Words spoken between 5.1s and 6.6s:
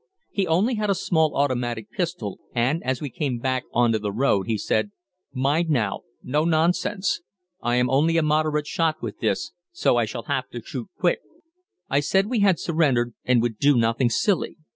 "Mind now, no